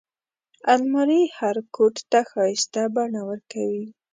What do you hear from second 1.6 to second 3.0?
کوټ ته ښايسته